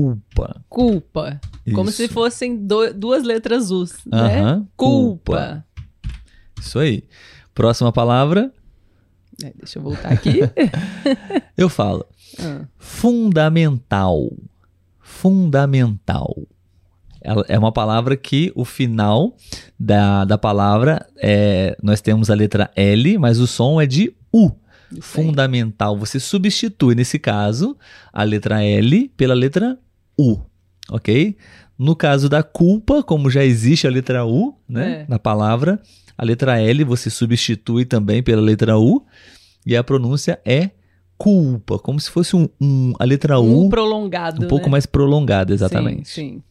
[0.00, 0.64] culpa.
[0.68, 1.40] Culpa.
[1.74, 1.96] Como Isso.
[1.98, 4.40] se fossem do- duas letras U's, né?
[4.40, 5.64] Aham, Culpa.
[6.60, 7.04] Isso aí.
[7.54, 8.52] Próxima palavra,
[9.44, 10.40] É, deixa eu voltar aqui.
[11.56, 12.06] eu falo
[12.38, 14.30] Ah, fundamental.
[15.00, 16.36] Fundamental.
[17.22, 19.34] Ela- É uma palavra que o final
[19.78, 21.76] da, da palavra é.
[21.82, 24.50] Nós temos a letra L, mas o som é de U.
[24.92, 25.24] isso aí.
[25.26, 25.96] Fundamental.
[25.98, 27.76] Você substitui, nesse caso,
[28.12, 29.78] a letra L pela letra
[30.18, 30.38] U.
[30.90, 31.36] Ok?
[31.78, 35.06] No caso da culpa, como já existe a letra U né, É.
[35.08, 35.80] na palavra,
[36.16, 39.04] a letra L você substitui também pela letra U
[39.66, 40.70] e a pronúncia é
[41.18, 44.44] culpa, como se fosse um, um- a letra U Um prolongado.
[44.44, 44.70] um pouco né?
[44.72, 46.08] mais prolongada, exatamente.
[46.08, 46.42] Sim, sim.